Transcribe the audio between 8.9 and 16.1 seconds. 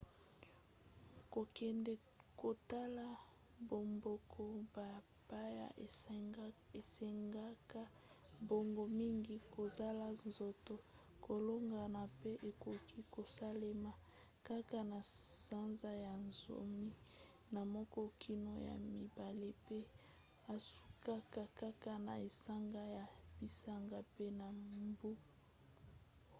mingi kozala nzoto kolongono pe ekoki kosalema kaka na sanza